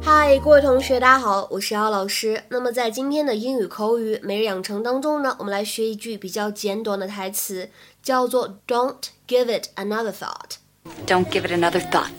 [0.00, 2.42] 嗨，各位同学，大家好，我是姚老师。
[2.48, 7.68] 那么在今天的英语口语每日养成当中呢，我们来学一句比较简短的台词，
[8.02, 8.96] 叫做 "Don't
[9.28, 10.56] give it another thought."
[11.06, 12.12] Don't give it another thought.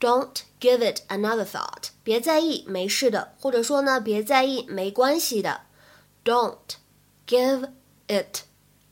[0.00, 1.90] Don't give it another thought.
[2.02, 5.60] 别在意，没事的，或者说呢，别在意，没关系的。
[6.24, 6.56] Don't
[7.26, 7.68] give
[8.06, 8.44] it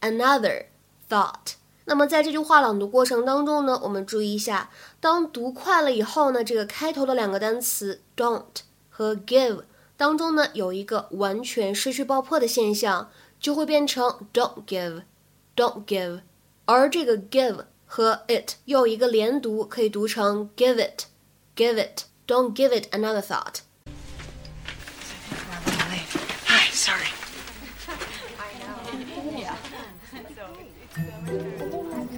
[0.02, 0.66] another
[1.08, 1.54] thought.
[1.88, 8.42] 那么在这句话朗读过程当中呢，我们注意一下，当读快了以后呢，这个开头的两个单词 don't
[8.90, 9.62] 和 give
[9.96, 16.22] 当中呢，有一个完全失去爆破的现象，就会变成 don't give，don't give，
[16.64, 23.60] 而这个 give 和 it 又一个连读，可以读成 give it，give it，don't give it another thought。
[26.48, 27.15] Hi, sorry.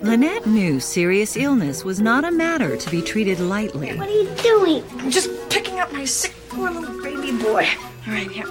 [0.03, 3.97] Lynette knew serious illness was not a matter to be treated lightly.
[3.97, 4.85] What are you doing?
[4.99, 7.67] I'm just picking up my sick, poor little baby boy.
[8.07, 8.47] All right, here.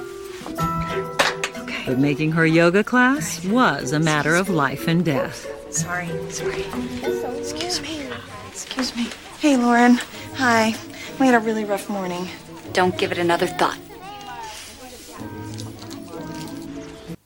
[1.63, 1.85] Okay.
[1.85, 5.47] But making her yoga class was a matter of life and death.
[5.71, 6.65] Sorry, sorry.
[7.39, 8.01] Excuse me.
[8.51, 9.07] Excuse me.
[9.39, 9.99] Hey, Lauren.
[10.35, 10.75] Hi.
[11.19, 12.27] We had a really rough morning.
[12.73, 13.77] Don't give it another thought.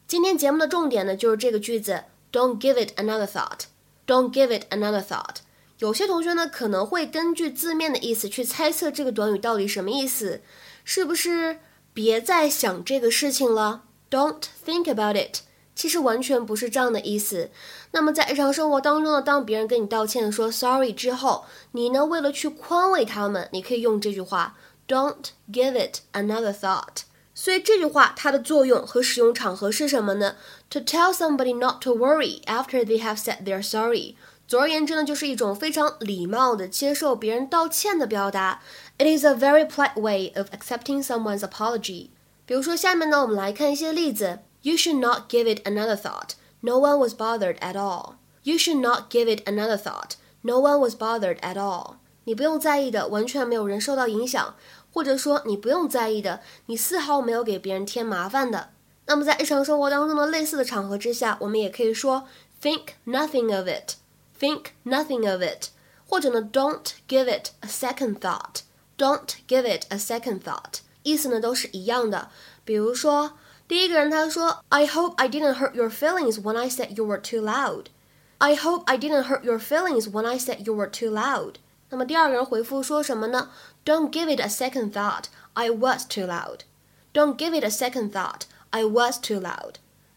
[0.08, 3.66] 今天节目的重点呢，就是这个句子，Don't give it another thought。
[4.08, 5.38] Don't give it another thought。
[5.78, 10.42] 有些同学呢可能会根据字面的意思去猜测这个短语到底什么意思，
[10.84, 11.60] 是不是
[11.94, 15.40] 别再想这个事情了？Don't think about it。
[15.74, 17.50] 其实完全不是这样的意思。
[17.92, 27.04] 那么在日常生活当中呢，当别人跟你道歉说 sorry 之后，你呢为了去宽慰他们，你可以用这句话 Don't give it another thought。
[27.34, 30.36] 所以这句话它的作用和使用场合是什么呢
[30.70, 34.16] ？To tell somebody not to worry after they have said they're sorry。
[34.48, 38.62] 总而言之呢，就是一种非常礼貌的接受别人道歉的表达。
[38.98, 42.10] It is a very polite way of accepting someone's apology。
[42.46, 44.40] 比如说，下面呢，我们来看一些例子。
[44.62, 46.32] You should not give it another thought.
[46.60, 48.16] No one was bothered at all.
[48.44, 50.16] You should not give it another thought.
[50.42, 51.96] No one was bothered at all.
[52.26, 54.54] 你不用在意的，完全没有人受到影响。
[54.92, 58.70] 或者说你不用在意的，你丝毫没有给别人添麻烦的。
[59.06, 62.28] 那么在日常生活当中的类似的场合之下，我们也可以说
[62.62, 63.96] think nothing of it,
[64.40, 65.70] think nothing of it，
[66.08, 68.62] 或者呢 don't give it a second thought,
[68.98, 72.30] don't give it a second thought，意思呢都是一样的。
[72.64, 73.34] 比如说
[73.68, 77.86] 第一个人他说 I hope I didn't hurt your feelings when I said you were too loud.
[78.38, 81.56] I hope I didn't hurt your feelings when I said you were too loud.
[81.92, 83.50] 那么第二个人回复说什么呢
[83.86, 85.26] ？Don't give it a second thought.
[85.54, 86.62] I was too loud.
[87.14, 88.44] Don't give it a second thought.
[88.70, 89.76] I was too loud.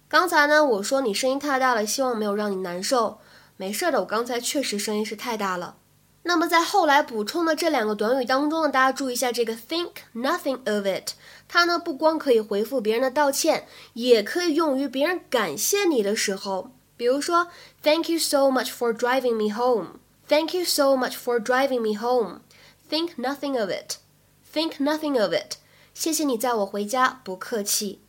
[0.08, 3.18] 刚才呢，我说你声音太大了，希望没有让你难受。
[3.56, 5.74] 没事的，我刚才确实声音是太大了。
[6.22, 11.14] 那么在后来补充的这两个短语当中呢，大家注意一下这个 think nothing of it，
[11.48, 16.70] 它呢不光可以回复别人的道歉，也可以用于别人感谢你的时候。
[16.96, 17.48] 比如说
[17.82, 19.98] ，Thank you so much for driving me home.
[20.26, 22.40] Thank you so much for driving me home.
[22.88, 23.98] Think nothing of it.
[24.52, 25.56] Think nothing of it.
[25.92, 28.00] 谢谢你载我回家，不客气。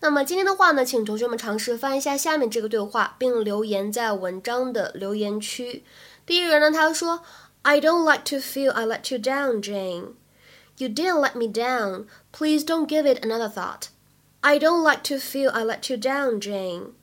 [0.00, 5.84] 那么今天的话呢，请同学们尝试翻一下下面这个对话，并留言在文章的留言区。
[6.24, 7.22] 第一个人呢，他说
[7.62, 10.14] ：“I don't like to feel I let you down, Jane.
[10.78, 12.06] You didn't let me down.
[12.32, 13.88] Please don't give it another thought.
[14.40, 16.94] I don't like to feel I let you down, Jane.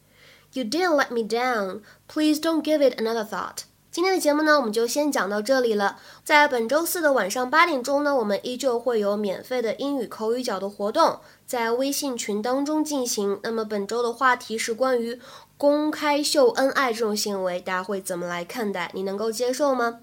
[0.53, 1.81] You didn't let me down.
[2.07, 3.65] Please don't give it another thought.”
[3.97, 5.97] 今天的节目呢，我们就先讲到这里了。
[6.23, 13.39] 在本周四的晚上八点钟呢，我们依旧会有免费的英语口语角的活动在微信群当中进行。
[13.41, 15.19] 那么本周的话题是关于
[15.57, 18.91] 公开秀恩爱这种行为，大家会怎么来看待？
[18.93, 20.01] 你能够接受吗？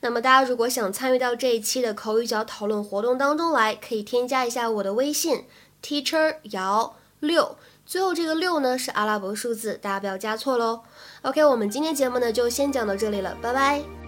[0.00, 5.44] 那么大家如果想参与到这一期的口语角讨论活动当中来，可以添加一下我的微信
[5.82, 7.56] teacher 姚六。
[7.86, 10.80] 最后这个六呢是阿拉伯数字，大家不要加错喽。
[11.22, 14.03] OK，我们今天节目呢就先讲到这里了，拜拜。